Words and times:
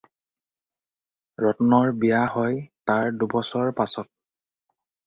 ৰত্নৰ 1.45 1.93
বিয়া 2.05 2.25
হয় 2.37 2.59
তাৰ 2.91 3.15
দুবছৰ 3.21 3.75
পাচত। 3.83 4.15